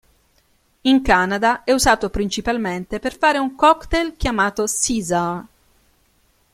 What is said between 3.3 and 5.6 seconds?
un cocktail chiamato "Caesar".